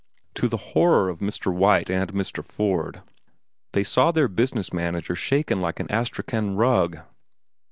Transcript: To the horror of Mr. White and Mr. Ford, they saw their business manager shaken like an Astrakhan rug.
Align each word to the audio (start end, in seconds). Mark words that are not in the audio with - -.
To 0.33 0.47
the 0.47 0.57
horror 0.73 1.09
of 1.09 1.19
Mr. 1.19 1.53
White 1.53 1.87
and 1.91 2.11
Mr. 2.11 2.43
Ford, 2.43 3.03
they 3.71 3.83
saw 3.83 4.11
their 4.11 4.27
business 4.27 4.73
manager 4.73 5.15
shaken 5.15 5.61
like 5.61 5.79
an 5.79 5.91
Astrakhan 5.91 6.55
rug. 6.55 7.01